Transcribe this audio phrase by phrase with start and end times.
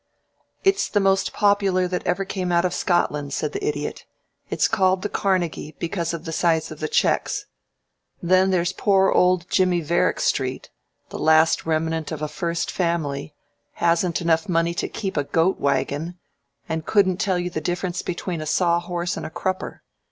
[0.63, 4.07] "It's the most popular that ever came out of Scotland," said the Idiot.
[4.49, 7.45] "It's called the Carnegie because of the size of the checks.
[8.19, 10.71] Then there's poor old Jimmie Varickstreet
[11.09, 13.35] the last remnant of a first family
[13.73, 16.17] hasn't enough money to keep a goat wagon,
[16.67, 19.83] and couldn't tell you the difference between a saw horse and a crupper.